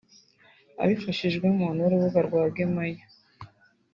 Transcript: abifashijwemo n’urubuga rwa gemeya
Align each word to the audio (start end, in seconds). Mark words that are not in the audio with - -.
abifashijwemo 0.83 1.65
n’urubuga 1.77 2.19
rwa 2.27 2.43
gemeya 2.55 3.03